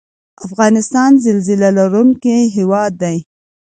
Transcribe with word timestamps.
افغانستان 0.45 1.11
زلزله 1.25 1.69
لرونکی 1.77 2.39
هیواد 2.55 2.91
دی 3.01 3.17